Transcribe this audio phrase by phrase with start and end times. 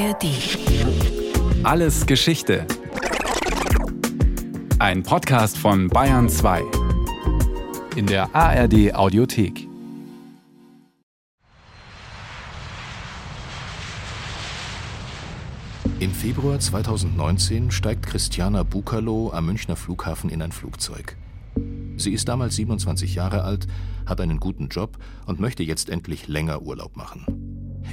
[0.00, 0.24] ARD.
[1.62, 2.66] Alles Geschichte.
[4.78, 6.62] Ein Podcast von Bayern 2.
[7.96, 9.68] In der ARD Audiothek.
[15.98, 21.18] Im Februar 2019 steigt Christiana Bukalo am Münchner Flughafen in ein Flugzeug.
[21.98, 23.66] Sie ist damals 27 Jahre alt,
[24.06, 27.26] hat einen guten Job und möchte jetzt endlich länger Urlaub machen.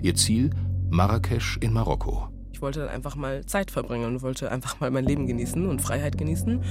[0.02, 0.52] Ihr Ziel
[0.90, 2.30] Marrakesch in Marokko.
[2.58, 5.80] Ich wollte dann einfach mal Zeit verbringen und wollte einfach mal mein Leben genießen und
[5.80, 6.64] Freiheit genießen.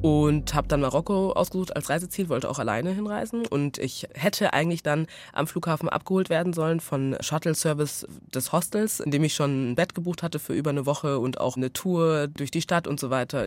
[0.00, 3.46] Und habe dann Marokko ausgesucht als Reiseziel, wollte auch alleine hinreisen.
[3.46, 9.10] Und ich hätte eigentlich dann am Flughafen abgeholt werden sollen von Shuttle-Service des Hostels, in
[9.10, 12.28] dem ich schon ein Bett gebucht hatte für über eine Woche und auch eine Tour
[12.28, 13.46] durch die Stadt und so weiter.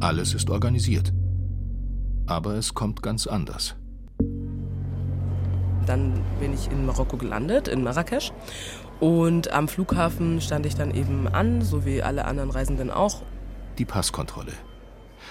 [0.00, 1.12] Alles ist organisiert.
[2.26, 3.76] Aber es kommt ganz anders.
[5.86, 8.32] Dann bin ich in Marokko gelandet, in Marrakesch.
[9.02, 13.22] Und am Flughafen stand ich dann eben an, so wie alle anderen Reisenden auch.
[13.76, 14.52] Die Passkontrolle.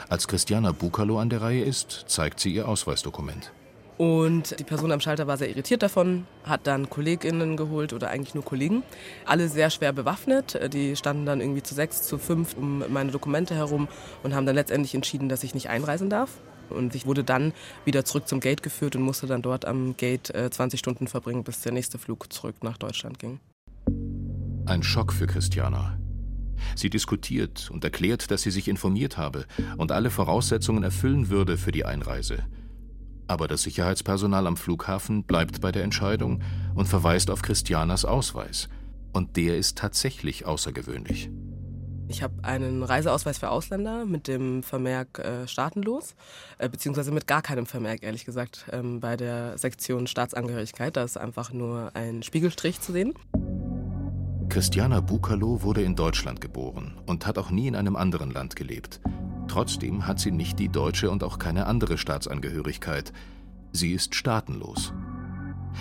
[0.09, 3.53] Als Christiana Bukalo an der Reihe ist, zeigt sie ihr Ausweisdokument.
[3.97, 8.36] Und die Person am Schalter war sehr irritiert davon, hat dann KollegInnen geholt oder eigentlich
[8.36, 8.83] nur Kollegen.
[9.25, 10.59] Alle sehr schwer bewaffnet.
[10.73, 13.88] Die standen dann irgendwie zu sechs, zu fünf um meine Dokumente herum
[14.22, 16.31] und haben dann letztendlich entschieden, dass ich nicht einreisen darf.
[16.69, 17.53] Und ich wurde dann
[17.85, 21.61] wieder zurück zum Gate geführt und musste dann dort am Gate 20 Stunden verbringen, bis
[21.61, 23.39] der nächste Flug zurück nach Deutschland ging.
[24.66, 25.98] Ein Schock für Christiana.
[26.76, 29.45] Sie diskutiert und erklärt, dass sie sich informiert habe
[29.78, 32.44] und alle Voraussetzungen erfüllen würde für die Einreise.
[33.28, 36.44] Aber das Sicherheitspersonal am Flughafen bleibt bei der Entscheidung
[36.76, 38.70] und verweist auf Christianas Ausweis.
[39.14, 41.30] Und der ist tatsächlich außergewöhnlich.
[42.08, 46.16] Ich habe einen Reiseausweis für Ausländer mit dem Vermerk äh, staatenlos,
[46.58, 50.98] äh, beziehungsweise mit gar keinem Vermerk, ehrlich gesagt, ähm, bei der Sektion Staatsangehörigkeit.
[50.98, 53.14] Da ist einfach nur ein Spiegelstrich zu sehen.
[54.52, 58.99] Christiana Bukalo wurde in Deutschland geboren und hat auch nie in einem anderen Land gelebt.
[59.47, 63.13] Trotzdem hat sie nicht die deutsche und auch keine andere Staatsangehörigkeit.
[63.72, 64.91] Sie ist staatenlos.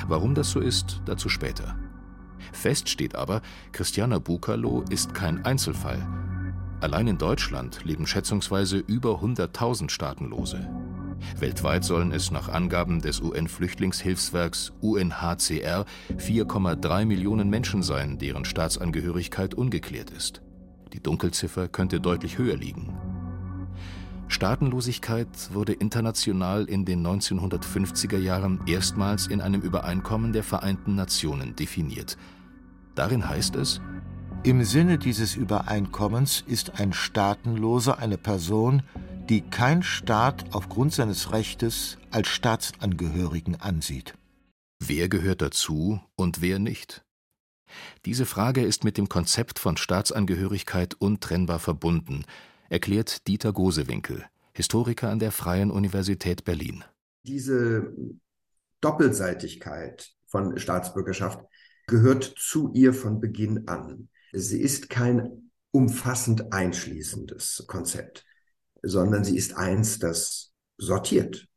[0.06, 1.80] Warum das so ist, dazu später.
[2.52, 3.42] Fest steht aber,
[3.72, 6.06] Christiana Bukalo ist kein Einzelfall.
[6.80, 10.70] Allein in Deutschland leben schätzungsweise über 100.000 Staatenlose.
[11.38, 15.84] Weltweit sollen es nach Angaben des UN-Flüchtlingshilfswerks UNHCR
[16.16, 20.42] 4,3 Millionen Menschen sein, deren Staatsangehörigkeit ungeklärt ist.
[20.92, 22.94] Die Dunkelziffer könnte deutlich höher liegen.
[24.28, 32.16] Staatenlosigkeit wurde international in den 1950er Jahren erstmals in einem Übereinkommen der Vereinten Nationen definiert.
[32.94, 33.80] Darin heißt es,
[34.42, 38.82] im Sinne dieses Übereinkommens ist ein Staatenloser eine Person,
[39.30, 44.14] die kein Staat aufgrund seines Rechtes als Staatsangehörigen ansieht.
[44.80, 47.04] Wer gehört dazu und wer nicht?
[48.06, 52.24] Diese Frage ist mit dem Konzept von Staatsangehörigkeit untrennbar verbunden,
[52.70, 56.82] erklärt Dieter Gosewinkel, Historiker an der Freien Universität Berlin.
[57.22, 57.94] Diese
[58.80, 61.38] Doppelseitigkeit von Staatsbürgerschaft
[61.86, 64.08] gehört zu ihr von Beginn an.
[64.32, 68.26] Sie ist kein umfassend einschließendes Konzept
[68.82, 71.48] sondern sie ist eins, das sortiert,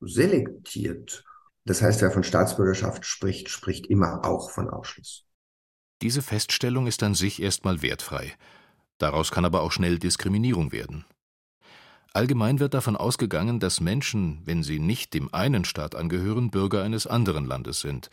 [0.00, 1.24] selektiert.
[1.64, 5.24] Das heißt, wer von Staatsbürgerschaft spricht, spricht immer auch von Ausschluss.
[6.02, 8.32] Diese Feststellung ist an sich erstmal wertfrei.
[8.98, 11.04] Daraus kann aber auch schnell Diskriminierung werden.
[12.12, 17.06] Allgemein wird davon ausgegangen, dass Menschen, wenn sie nicht dem einen Staat angehören, Bürger eines
[17.06, 18.10] anderen Landes sind.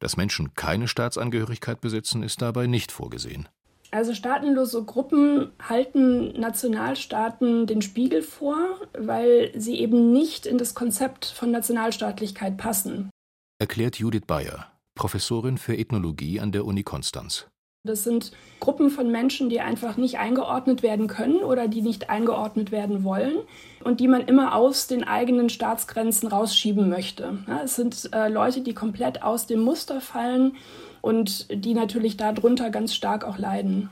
[0.00, 3.48] Dass Menschen keine Staatsangehörigkeit besitzen, ist dabei nicht vorgesehen.
[3.90, 8.56] Also staatenlose Gruppen halten Nationalstaaten den Spiegel vor,
[8.96, 13.10] weil sie eben nicht in das Konzept von Nationalstaatlichkeit passen.
[13.58, 17.48] Erklärt Judith Bayer, Professorin für Ethnologie an der Uni Konstanz.
[17.82, 22.72] Das sind Gruppen von Menschen, die einfach nicht eingeordnet werden können oder die nicht eingeordnet
[22.72, 23.38] werden wollen
[23.82, 27.38] und die man immer aus den eigenen Staatsgrenzen rausschieben möchte.
[27.48, 30.56] Ja, es sind äh, Leute, die komplett aus dem Muster fallen
[31.00, 33.90] und die natürlich darunter ganz stark auch leiden.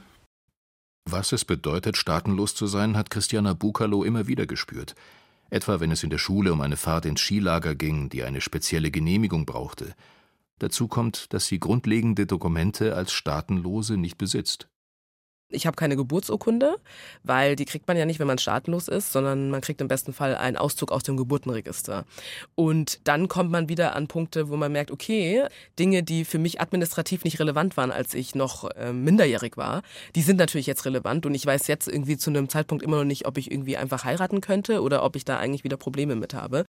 [1.11, 4.95] Was es bedeutet, staatenlos zu sein, hat Christiana Bukalo immer wieder gespürt.
[5.51, 8.91] Etwa wenn es in der Schule um eine Fahrt ins Skilager ging, die eine spezielle
[8.91, 9.95] Genehmigung brauchte.
[10.59, 14.69] Dazu kommt, dass sie grundlegende Dokumente als Staatenlose nicht besitzt.
[15.51, 16.77] Ich habe keine Geburtsurkunde,
[17.23, 20.13] weil die kriegt man ja nicht, wenn man staatenlos ist, sondern man kriegt im besten
[20.13, 22.05] Fall einen Auszug aus dem Geburtenregister.
[22.55, 25.47] Und dann kommt man wieder an Punkte, wo man merkt, okay,
[25.79, 29.83] Dinge, die für mich administrativ nicht relevant waren, als ich noch äh, minderjährig war,
[30.15, 33.05] die sind natürlich jetzt relevant und ich weiß jetzt irgendwie zu einem Zeitpunkt immer noch
[33.05, 36.35] nicht, ob ich irgendwie einfach heiraten könnte oder ob ich da eigentlich wieder Probleme mit
[36.35, 36.67] habe.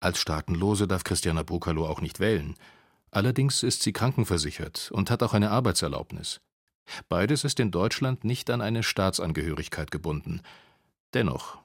[0.00, 2.54] Als Staatenlose darf Christiana Brokalo auch nicht wählen.
[3.10, 6.40] Allerdings ist sie krankenversichert und hat auch eine Arbeitserlaubnis.
[7.08, 10.40] Beides ist in Deutschland nicht an eine Staatsangehörigkeit gebunden.
[11.14, 11.58] Dennoch,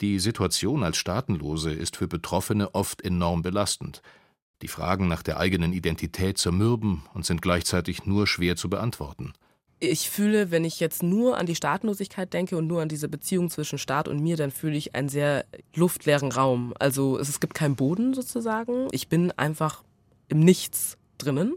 [0.00, 4.02] die Situation als Staatenlose ist für Betroffene oft enorm belastend.
[4.62, 9.32] Die Fragen nach der eigenen Identität zermürben und sind gleichzeitig nur schwer zu beantworten.
[9.82, 13.48] Ich fühle, wenn ich jetzt nur an die Staatenlosigkeit denke und nur an diese Beziehung
[13.48, 16.74] zwischen Staat und mir, dann fühle ich einen sehr luftleeren Raum.
[16.78, 18.88] Also es gibt keinen Boden sozusagen.
[18.92, 19.82] Ich bin einfach
[20.28, 21.54] im Nichts drinnen.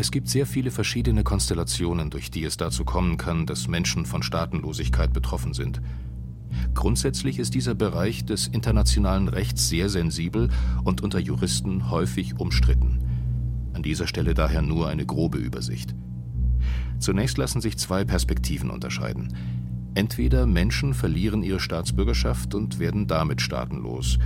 [0.00, 4.22] Es gibt sehr viele verschiedene Konstellationen, durch die es dazu kommen kann, dass Menschen von
[4.22, 5.82] Staatenlosigkeit betroffen sind.
[6.72, 10.50] Grundsätzlich ist dieser Bereich des internationalen Rechts sehr sensibel
[10.84, 13.00] und unter Juristen häufig umstritten.
[13.72, 15.96] An dieser Stelle daher nur eine grobe Übersicht.
[17.00, 19.34] Zunächst lassen sich zwei Perspektiven unterscheiden.
[19.94, 24.20] Entweder Menschen verlieren ihre Staatsbürgerschaft und werden damit staatenlos,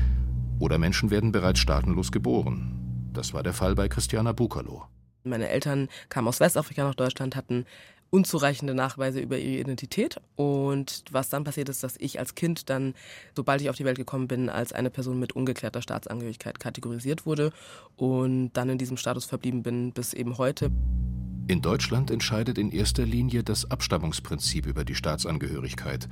[0.59, 3.09] oder Menschen werden bereits staatenlos geboren.
[3.15, 4.83] Das war der Fall bei Christiana Bukalo.
[5.25, 7.65] Meine Eltern kamen aus Westafrika nach Deutschland, hatten
[8.13, 10.21] unzureichende Nachweise über ihre Identität.
[10.37, 12.95] Und was dann passiert ist, dass ich als Kind dann,
[13.35, 17.53] sobald ich auf die Welt gekommen bin, als eine Person mit ungeklärter Staatsangehörigkeit kategorisiert wurde
[17.97, 20.71] und dann in diesem Status verblieben bin bis eben heute.
[21.49, 26.09] In Deutschland entscheidet in erster Linie das Abstammungsprinzip über die Staatsangehörigkeit.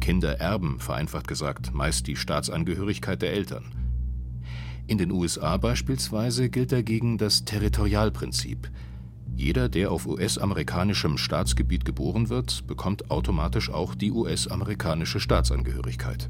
[0.00, 3.81] Kinder erben, vereinfacht gesagt, meist die Staatsangehörigkeit der Eltern.
[4.92, 8.70] In den USA beispielsweise gilt dagegen das Territorialprinzip.
[9.34, 16.28] Jeder, der auf US-amerikanischem Staatsgebiet geboren wird, bekommt automatisch auch die US-amerikanische Staatsangehörigkeit.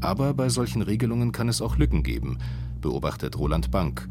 [0.00, 2.36] Aber bei solchen Regelungen kann es auch Lücken geben,
[2.82, 4.06] beobachtet Roland Bank,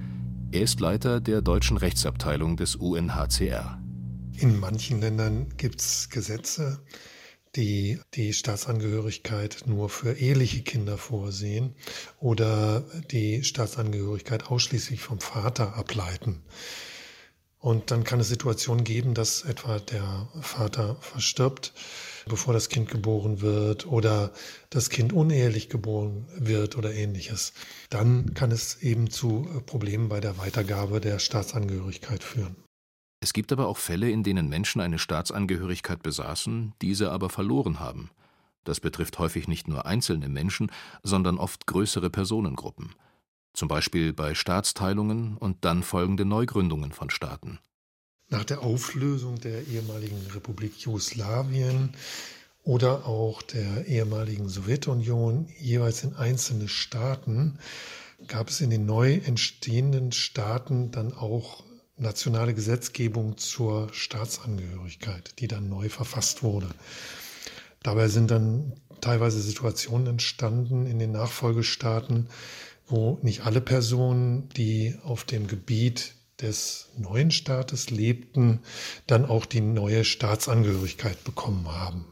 [0.51, 3.79] er ist Leiter der deutschen Rechtsabteilung des UNHCR.
[4.39, 6.79] In manchen Ländern gibt es Gesetze,
[7.55, 11.75] die die Staatsangehörigkeit nur für eheliche Kinder vorsehen
[12.19, 16.43] oder die Staatsangehörigkeit ausschließlich vom Vater ableiten.
[17.59, 21.73] Und dann kann es Situationen geben, dass etwa der Vater verstirbt,
[22.27, 24.31] bevor das Kind geboren wird oder
[24.69, 27.53] das Kind unehelich geboren wird oder ähnliches.
[27.89, 32.55] Dann kann es eben zu Problemen bei der Weitergabe der Staatsangehörigkeit führen.
[33.19, 38.11] Es gibt aber auch Fälle, in denen Menschen eine Staatsangehörigkeit besaßen, diese aber verloren haben.
[38.63, 40.71] Das betrifft häufig nicht nur einzelne Menschen,
[41.03, 42.93] sondern oft größere Personengruppen
[43.57, 47.57] zum Beispiel bei Staatsteilungen und dann folgende Neugründungen von Staaten.
[48.29, 51.93] Nach der Auflösung der ehemaligen Republik Jugoslawien
[52.63, 57.57] oder auch der ehemaligen Sowjetunion jeweils in einzelne Staaten
[58.27, 61.63] gab es in den neu entstehenden Staaten dann auch
[61.97, 66.69] nationale Gesetzgebung zur Staatsangehörigkeit, die dann neu verfasst wurde.
[67.83, 72.29] Dabei sind dann teilweise Situationen entstanden in den Nachfolgestaaten,
[72.87, 78.61] wo nicht alle Personen, die auf dem Gebiet des neuen Staates lebten,
[79.07, 82.05] dann auch die neue Staatsangehörigkeit bekommen haben.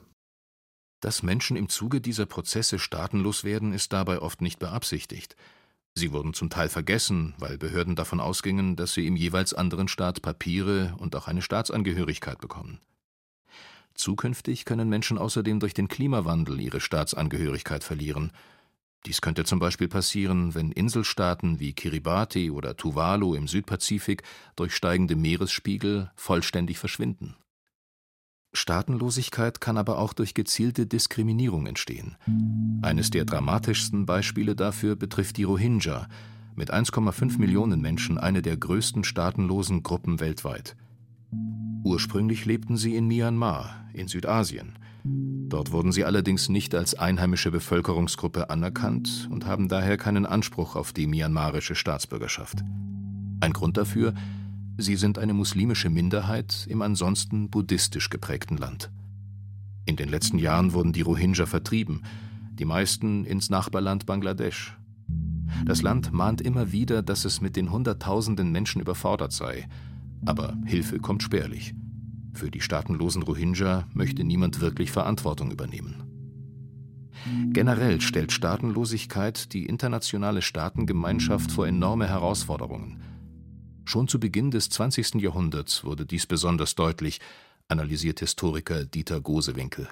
[1.01, 5.35] Dass Menschen im Zuge dieser Prozesse staatenlos werden, ist dabei oft nicht beabsichtigt.
[5.97, 10.21] Sie wurden zum Teil vergessen, weil Behörden davon ausgingen, dass sie im jeweils anderen Staat
[10.21, 12.79] Papiere und auch eine Staatsangehörigkeit bekommen.
[13.93, 18.31] Zukünftig können Menschen außerdem durch den Klimawandel ihre Staatsangehörigkeit verlieren
[19.05, 24.23] dies könnte zum Beispiel passieren, wenn Inselstaaten wie Kiribati oder Tuvalu im Südpazifik
[24.55, 27.35] durch steigende Meeresspiegel vollständig verschwinden.
[28.55, 32.15] Staatenlosigkeit kann aber auch durch gezielte Diskriminierung entstehen.
[32.81, 36.07] Eines der dramatischsten Beispiele dafür betrifft die Rohingya,
[36.55, 40.75] mit 1,5 Millionen Menschen eine der größten staatenlosen Gruppen weltweit.
[41.83, 44.73] Ursprünglich lebten sie in Myanmar, in Südasien.
[45.03, 50.93] Dort wurden sie allerdings nicht als einheimische Bevölkerungsgruppe anerkannt und haben daher keinen Anspruch auf
[50.93, 52.63] die myanmarische Staatsbürgerschaft.
[53.39, 54.15] Ein Grund dafür,
[54.77, 58.91] sie sind eine muslimische Minderheit im ansonsten buddhistisch geprägten Land.
[59.85, 62.03] In den letzten Jahren wurden die Rohingya vertrieben,
[62.53, 64.77] die meisten ins Nachbarland Bangladesch.
[65.65, 69.67] Das Land mahnt immer wieder, dass es mit den Hunderttausenden Menschen überfordert sei,
[70.25, 71.75] aber Hilfe kommt spärlich.
[72.33, 76.03] Für die staatenlosen Rohingya möchte niemand wirklich Verantwortung übernehmen.
[77.53, 82.99] Generell stellt Staatenlosigkeit die internationale Staatengemeinschaft vor enorme Herausforderungen.
[83.87, 85.21] Schon zu Beginn des 20.
[85.21, 87.21] Jahrhunderts wurde dies besonders deutlich,
[87.67, 89.87] analysiert Historiker Dieter Gosewinkel.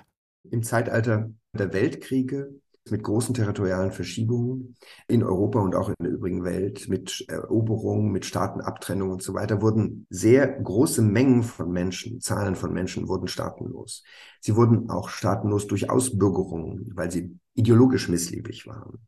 [0.49, 2.59] Im Zeitalter der Weltkriege
[2.89, 4.75] mit großen territorialen Verschiebungen
[5.07, 9.61] in Europa und auch in der übrigen Welt, mit Eroberungen, mit Staatenabtrennung und so weiter,
[9.61, 14.03] wurden sehr große Mengen von Menschen, Zahlen von Menschen wurden staatenlos.
[14.41, 18.99] Sie wurden auch staatenlos durch Ausbürgerungen, weil sie ideologisch missliebig waren.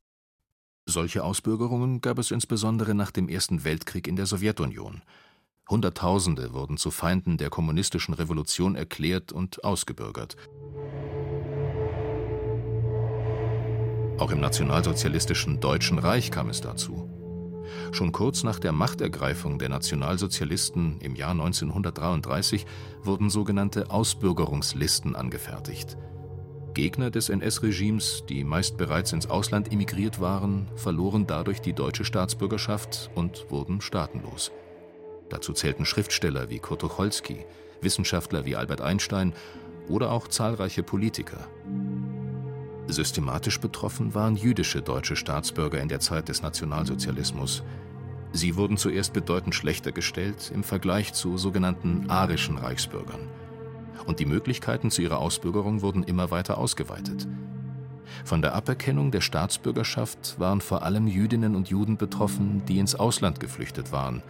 [0.87, 5.01] Solche Ausbürgerungen gab es insbesondere nach dem Ersten Weltkrieg in der Sowjetunion.
[5.67, 10.35] Hunderttausende wurden zu Feinden der kommunistischen Revolution erklärt und ausgebürgert.
[14.19, 17.09] Auch im nationalsozialistischen Deutschen Reich kam es dazu.
[17.91, 22.67] Schon kurz nach der Machtergreifung der Nationalsozialisten im Jahr 1933
[23.01, 25.97] wurden sogenannte Ausbürgerungslisten angefertigt.
[26.75, 33.09] Gegner des NS-Regimes, die meist bereits ins Ausland emigriert waren, verloren dadurch die deutsche Staatsbürgerschaft
[33.15, 34.51] und wurden staatenlos.
[35.29, 37.45] Dazu zählten Schriftsteller wie Kurt Tucholsky,
[37.81, 39.33] Wissenschaftler wie Albert Einstein
[39.87, 41.47] oder auch zahlreiche Politiker.
[42.87, 47.63] Systematisch betroffen waren jüdische deutsche Staatsbürger in der Zeit des Nationalsozialismus.
[48.33, 53.29] Sie wurden zuerst bedeutend schlechter gestellt im Vergleich zu sogenannten arischen Reichsbürgern.
[54.05, 57.27] Und die Möglichkeiten zu ihrer Ausbürgerung wurden immer weiter ausgeweitet.
[58.23, 63.39] Von der Aberkennung der Staatsbürgerschaft waren vor allem Jüdinnen und Juden betroffen, die ins Ausland
[63.39, 64.21] geflüchtet waren.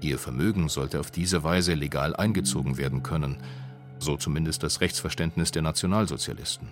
[0.00, 3.38] Ihr Vermögen sollte auf diese Weise legal eingezogen werden können,
[3.98, 6.68] so zumindest das Rechtsverständnis der Nationalsozialisten.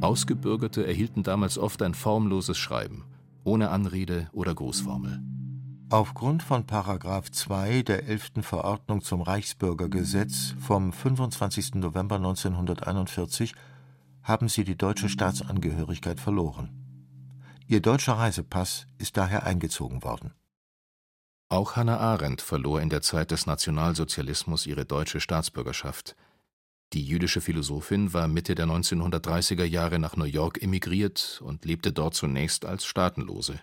[0.00, 3.04] Ausgebürgerte erhielten damals oft ein formloses Schreiben,
[3.44, 5.20] ohne Anrede oder Grußformel.
[5.90, 8.42] Aufgrund von Paragraph 2 der 11.
[8.42, 11.76] Verordnung zum Reichsbürgergesetz vom 25.
[11.76, 13.54] November 1941
[14.22, 16.68] haben sie die deutsche Staatsangehörigkeit verloren.
[17.66, 20.34] Ihr deutscher Reisepass ist daher eingezogen worden.
[21.48, 26.16] Auch Hannah Arendt verlor in der Zeit des Nationalsozialismus ihre deutsche Staatsbürgerschaft.
[26.92, 32.14] Die jüdische Philosophin war Mitte der 1930er Jahre nach New York emigriert und lebte dort
[32.14, 33.58] zunächst als Staatenlose.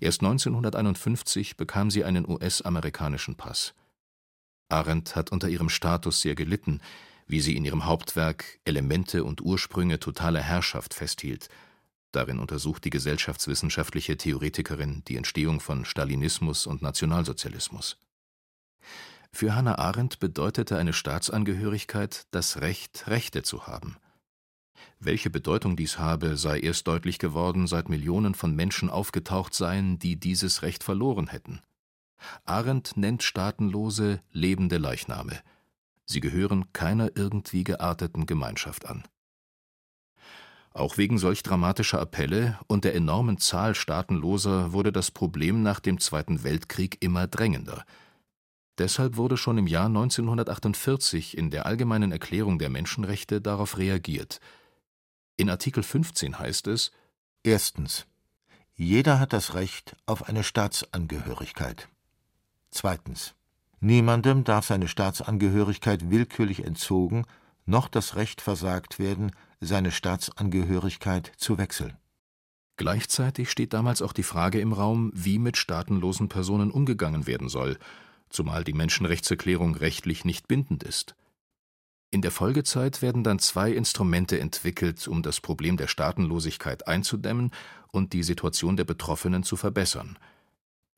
[0.00, 3.74] Erst 1951 bekam sie einen US-amerikanischen Pass.
[4.68, 6.80] Arendt hat unter ihrem Status sehr gelitten,
[7.26, 11.48] wie sie in ihrem Hauptwerk Elemente und Ursprünge totaler Herrschaft festhielt.
[12.10, 17.96] Darin untersucht die gesellschaftswissenschaftliche Theoretikerin die Entstehung von Stalinismus und Nationalsozialismus.
[19.32, 23.96] Für Hannah Arendt bedeutete eine Staatsangehörigkeit das Recht, Rechte zu haben.
[25.00, 30.18] Welche Bedeutung dies habe, sei erst deutlich geworden, seit Millionen von Menschen aufgetaucht seien, die
[30.18, 31.60] dieses Recht verloren hätten.
[32.44, 35.40] Arendt nennt Staatenlose lebende Leichname.
[36.04, 39.02] Sie gehören keiner irgendwie gearteten Gemeinschaft an.
[40.72, 46.00] Auch wegen solch dramatischer Appelle und der enormen Zahl Staatenloser wurde das Problem nach dem
[46.00, 47.84] Zweiten Weltkrieg immer drängender–
[48.78, 54.40] Deshalb wurde schon im Jahr 1948 in der Allgemeinen Erklärung der Menschenrechte darauf reagiert.
[55.36, 56.92] In Artikel 15 heißt es:
[57.42, 58.06] Erstens.
[58.74, 61.88] Jeder hat das Recht auf eine Staatsangehörigkeit.
[62.70, 63.34] Zweitens.
[63.80, 67.26] Niemandem darf seine Staatsangehörigkeit willkürlich entzogen,
[67.66, 71.96] noch das Recht versagt werden, seine Staatsangehörigkeit zu wechseln.
[72.76, 77.78] Gleichzeitig steht damals auch die Frage im Raum, wie mit staatenlosen Personen umgegangen werden soll
[78.32, 81.14] zumal die Menschenrechtserklärung rechtlich nicht bindend ist.
[82.14, 87.52] In der Folgezeit werden dann zwei Instrumente entwickelt, um das Problem der Staatenlosigkeit einzudämmen
[87.90, 90.18] und die Situation der Betroffenen zu verbessern.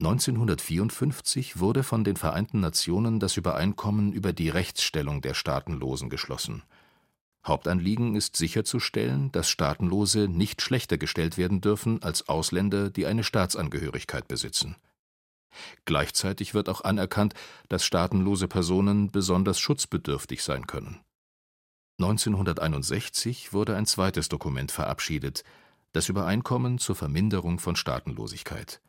[0.01, 6.65] 1954 wurde von den Vereinten Nationen das Übereinkommen über die Rechtsstellung der Staatenlosen geschlossen.
[7.47, 14.27] Hauptanliegen ist sicherzustellen, dass Staatenlose nicht schlechter gestellt werden dürfen als Ausländer, die eine Staatsangehörigkeit
[14.27, 14.75] besitzen
[15.85, 17.35] Gleichzeitig wird auch anerkannt,
[17.69, 21.01] dass staatenlose Personen besonders schutzbedürftig sein können.
[22.01, 25.45] 1961 wurde ein zweites Dokument verabschiedet,
[25.93, 28.81] das Übereinkommen zur Verminderung von Staatenlosigkeit.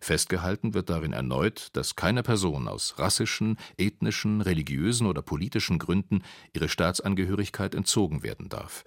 [0.00, 6.68] Festgehalten wird darin erneut, dass keine Person aus rassischen, ethnischen, religiösen oder politischen Gründen ihre
[6.68, 8.84] Staatsangehörigkeit entzogen werden darf.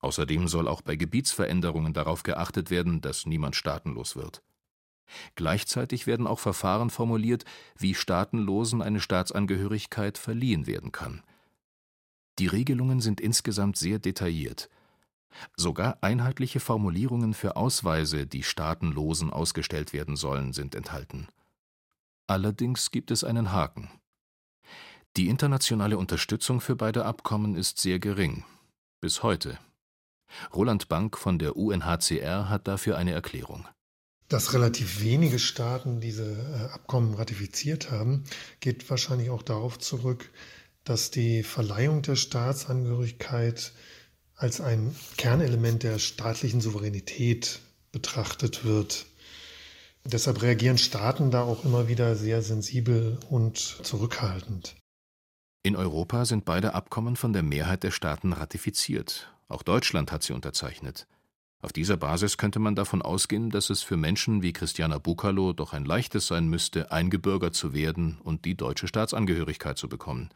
[0.00, 4.42] Außerdem soll auch bei Gebietsveränderungen darauf geachtet werden, dass niemand staatenlos wird
[5.34, 7.44] Gleichzeitig werden auch Verfahren formuliert,
[7.78, 11.22] wie Staatenlosen eine Staatsangehörigkeit verliehen werden kann.
[12.38, 14.68] Die Regelungen sind insgesamt sehr detailliert.
[15.56, 21.28] Sogar einheitliche Formulierungen für Ausweise, die Staatenlosen ausgestellt werden sollen, sind enthalten.
[22.26, 23.90] Allerdings gibt es einen Haken.
[25.16, 28.44] Die internationale Unterstützung für beide Abkommen ist sehr gering.
[29.00, 29.58] Bis heute.
[30.52, 33.68] Roland Bank von der UNHCR hat dafür eine Erklärung.
[34.28, 38.24] Dass relativ wenige Staaten diese äh, Abkommen ratifiziert haben,
[38.60, 40.30] geht wahrscheinlich auch darauf zurück,
[40.84, 43.72] dass die Verleihung der Staatsangehörigkeit
[44.36, 47.60] als ein Kernelement der staatlichen Souveränität
[47.92, 49.06] betrachtet wird.
[50.04, 54.76] Deshalb reagieren Staaten da auch immer wieder sehr sensibel und zurückhaltend.
[55.62, 59.32] In Europa sind beide Abkommen von der Mehrheit der Staaten ratifiziert.
[59.48, 61.06] Auch Deutschland hat sie unterzeichnet.
[61.64, 65.72] Auf dieser Basis könnte man davon ausgehen, dass es für Menschen wie Christiana Bukalo doch
[65.72, 70.28] ein leichtes sein müsste, eingebürgert zu werden und die deutsche Staatsangehörigkeit zu bekommen.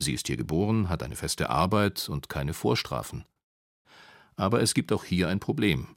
[0.00, 3.24] Sie ist hier geboren, hat eine feste Arbeit und keine Vorstrafen.
[4.34, 5.94] Aber es gibt auch hier ein Problem,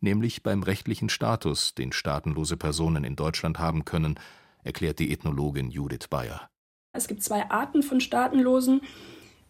[0.00, 4.18] nämlich beim rechtlichen Status, den staatenlose Personen in Deutschland haben können,
[4.62, 6.48] erklärt die Ethnologin Judith Bayer.
[6.92, 8.80] Es gibt zwei Arten von Staatenlosen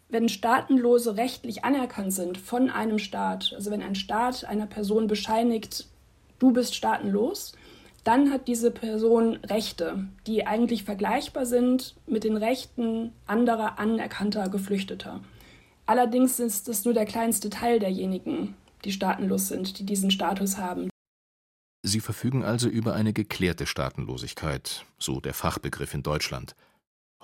[0.08, 5.88] wenn Staatenlose rechtlich anerkannt sind von einem Staat, also wenn ein Staat einer Person bescheinigt,
[6.38, 7.52] du bist staatenlos,
[8.04, 15.20] dann hat diese Person Rechte, die eigentlich vergleichbar sind mit den Rechten anderer anerkannter Geflüchteter.
[15.86, 20.90] Allerdings ist es nur der kleinste Teil derjenigen, die staatenlos sind, die diesen Status haben.
[21.82, 26.54] Sie verfügen also über eine geklärte Staatenlosigkeit, so der Fachbegriff in Deutschland.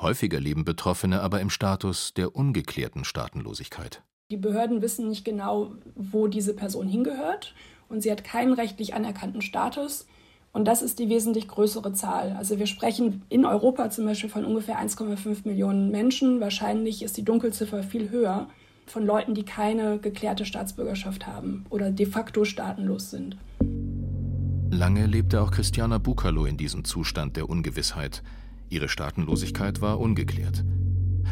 [0.01, 4.03] Häufiger leben Betroffene aber im Status der ungeklärten Staatenlosigkeit.
[4.31, 7.55] Die Behörden wissen nicht genau, wo diese Person hingehört
[7.89, 10.07] und sie hat keinen rechtlich anerkannten Status.
[10.53, 12.35] Und das ist die wesentlich größere Zahl.
[12.37, 16.41] Also wir sprechen in Europa zum Beispiel von ungefähr 1,5 Millionen Menschen.
[16.41, 18.49] Wahrscheinlich ist die Dunkelziffer viel höher
[18.87, 23.37] von Leuten, die keine geklärte Staatsbürgerschaft haben oder de facto staatenlos sind.
[24.71, 28.23] Lange lebte auch Christiana Bukalo in diesem Zustand der Ungewissheit.
[28.71, 30.65] Ihre Staatenlosigkeit war ungeklärt.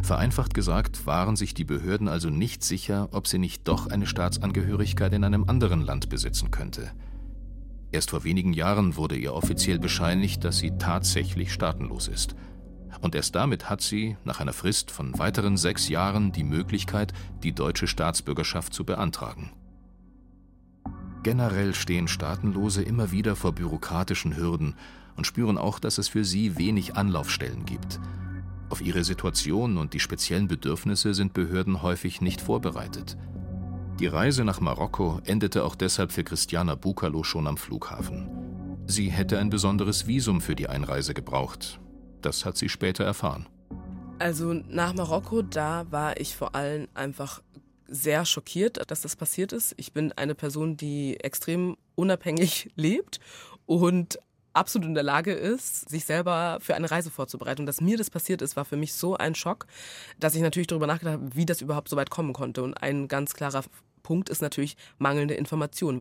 [0.03, 5.13] Vereinfacht gesagt waren sich die Behörden also nicht sicher, ob sie nicht doch eine Staatsangehörigkeit
[5.13, 6.91] in einem anderen Land besitzen könnte.
[7.93, 12.35] Erst vor wenigen Jahren wurde ihr offiziell bescheinigt, dass sie tatsächlich staatenlos ist.
[13.01, 17.13] Und erst damit hat sie, nach einer Frist von weiteren sechs Jahren, die Möglichkeit,
[17.45, 19.53] die deutsche Staatsbürgerschaft zu beantragen.
[21.23, 24.75] Generell stehen Staatenlose immer wieder vor bürokratischen Hürden
[25.19, 28.01] und spüren auch, dass es für sie wenig Anlaufstellen gibt.
[28.71, 33.19] Auf ihre Situation und die speziellen Bedürfnisse sind Behörden häufig nicht vorbereitet.
[33.99, 38.29] Die Reise nach Marokko endete auch deshalb für Christiana Bukalo schon am Flughafen.
[38.87, 41.81] Sie hätte ein besonderes Visum für die Einreise gebraucht.
[42.23, 43.47] Das hat sie später erfahren.
[44.21, 47.43] Also nach Marokko, da war ich vor allem einfach
[47.89, 49.75] sehr schockiert, dass das passiert ist.
[49.79, 53.19] Ich bin eine Person, die extrem unabhängig lebt
[53.67, 54.19] und
[54.59, 57.63] absolut in der Lage ist, sich selber für eine Reise vorzubereiten.
[57.63, 59.67] Und dass mir das passiert ist, war für mich so ein Schock,
[60.19, 62.63] dass ich natürlich darüber nachgedacht habe, wie das überhaupt so weit kommen konnte.
[62.63, 63.65] Und ein ganz klarer
[64.03, 66.01] Punkt ist natürlich mangelnde Information.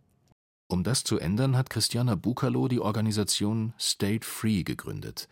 [0.68, 5.30] Um das zu ändern, hat Christiana Bukalo die Organisation State Free gegründet.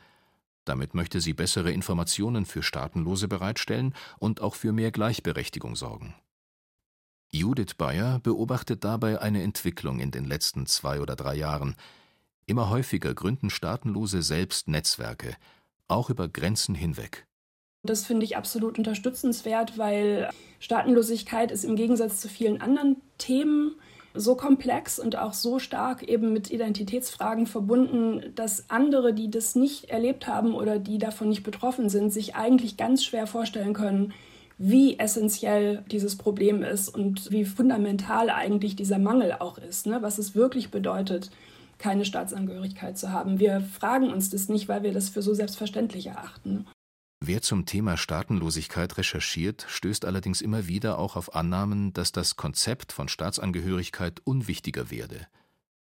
[0.63, 6.15] Damit möchte sie bessere Informationen für Staatenlose bereitstellen und auch für mehr Gleichberechtigung sorgen.
[7.31, 11.75] Judith Bayer beobachtet dabei eine Entwicklung in den letzten zwei oder drei Jahren,
[12.47, 15.35] Immer häufiger gründen Staatenlose selbst Netzwerke,
[15.87, 17.25] auch über Grenzen hinweg.
[17.83, 20.29] Das finde ich absolut unterstützenswert, weil
[20.59, 23.75] Staatenlosigkeit ist im Gegensatz zu vielen anderen Themen
[24.13, 29.85] so komplex und auch so stark eben mit Identitätsfragen verbunden, dass andere, die das nicht
[29.85, 34.13] erlebt haben oder die davon nicht betroffen sind, sich eigentlich ganz schwer vorstellen können,
[34.57, 40.01] wie essentiell dieses Problem ist und wie fundamental eigentlich dieser Mangel auch ist, ne?
[40.01, 41.29] was es wirklich bedeutet,
[41.77, 43.39] keine Staatsangehörigkeit zu haben.
[43.39, 46.65] Wir fragen uns das nicht, weil wir das für so selbstverständlich erachten.
[47.21, 52.91] Wer zum Thema Staatenlosigkeit recherchiert, stößt allerdings immer wieder auch auf Annahmen, dass das Konzept
[52.91, 55.27] von Staatsangehörigkeit unwichtiger werde.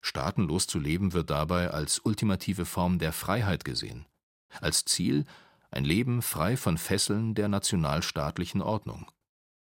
[0.02, 4.06] Staatenlos zu leben wird dabei als ultimative Form der Freiheit gesehen,
[4.62, 5.26] als Ziel
[5.72, 9.12] ein Leben frei von Fesseln der nationalstaatlichen Ordnung.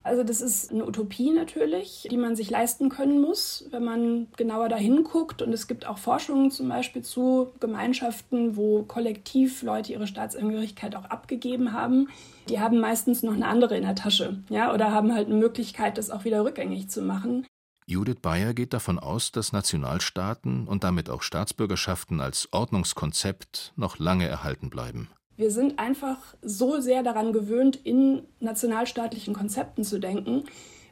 [0.05, 4.69] Also das ist eine Utopie natürlich, die man sich leisten können muss, wenn man genauer
[4.69, 5.41] dahin guckt.
[5.41, 11.07] Und es gibt auch Forschungen zum Beispiel zu Gemeinschaften, wo kollektiv Leute ihre Staatsangehörigkeit auch
[11.07, 12.11] abgegeben haben.
[12.51, 15.97] Die haben meistens noch eine andere in der Tasche, ja, oder haben halt eine Möglichkeit,
[15.97, 17.47] das auch wieder rückgängig zu machen.
[17.87, 24.27] Judith Bayer geht davon aus, dass Nationalstaaten und damit auch Staatsbürgerschaften als Ordnungskonzept noch lange
[24.27, 25.09] erhalten bleiben.
[25.37, 30.45] Wir sind einfach so sehr daran gewöhnt, in nationalstaatlichen Konzepten zu denken,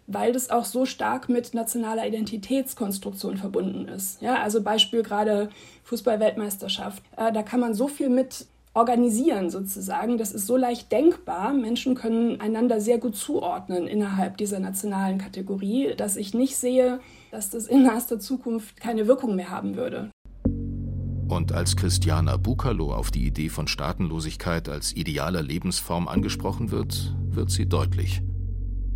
[0.07, 4.21] weil das auch so stark mit nationaler Identitätskonstruktion verbunden ist.
[4.21, 5.51] Ja, also Beispiel gerade
[5.85, 7.03] Fußball-Weltmeisterschaft.
[7.17, 10.19] Äh, da kann man so viel mit organisieren sozusagen.
[10.19, 11.53] Das ist so leicht denkbar.
[11.53, 17.01] Menschen können einander sehr gut zuordnen innerhalb dieser nationalen Kategorie, dass ich nicht sehe,
[17.31, 20.11] dass das in naher Zukunft keine Wirkung mehr haben würde.
[21.33, 27.51] Und als Christiana Bukalo auf die Idee von Staatenlosigkeit als idealer Lebensform angesprochen wird, wird
[27.51, 28.21] sie deutlich.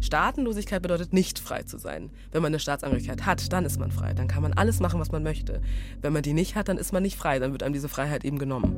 [0.00, 2.10] Staatenlosigkeit bedeutet nicht frei zu sein.
[2.32, 4.12] Wenn man eine Staatsangehörigkeit hat, dann ist man frei.
[4.12, 5.62] Dann kann man alles machen, was man möchte.
[6.02, 7.38] Wenn man die nicht hat, dann ist man nicht frei.
[7.38, 8.76] Dann wird einem diese Freiheit eben genommen.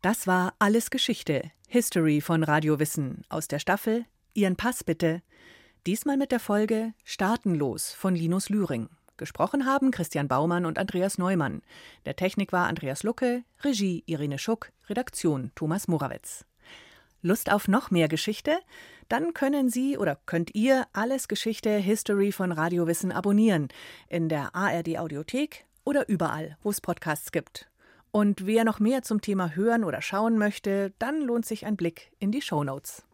[0.00, 5.20] Das war Alles Geschichte, History von Radio Wissen aus der Staffel Ihren Pass bitte.
[5.86, 8.88] Diesmal mit der Folge Staatenlos von Linus Lühring.
[9.18, 11.60] Gesprochen haben Christian Baumann und Andreas Neumann.
[12.06, 16.46] Der Technik war Andreas Lucke, Regie Irene Schuck, Redaktion Thomas Morawetz.
[17.20, 18.60] Lust auf noch mehr Geschichte?
[19.10, 23.68] Dann können Sie oder könnt ihr alles Geschichte History von Radio Wissen abonnieren
[24.08, 27.68] in der ARD Audiothek oder überall, wo es Podcasts gibt.
[28.10, 32.10] Und wer noch mehr zum Thema hören oder schauen möchte, dann lohnt sich ein Blick
[32.20, 33.04] in die Show Notes.